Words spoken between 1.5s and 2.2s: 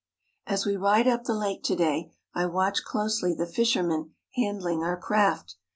to day